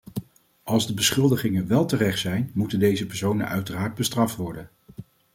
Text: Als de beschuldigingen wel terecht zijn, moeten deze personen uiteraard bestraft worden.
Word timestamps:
Als 0.63 0.87
de 0.87 0.93
beschuldigingen 0.93 1.67
wel 1.67 1.85
terecht 1.85 2.19
zijn, 2.19 2.51
moeten 2.53 2.79
deze 2.79 3.05
personen 3.05 3.47
uiteraard 3.47 3.95
bestraft 3.95 4.35
worden. 4.35 4.69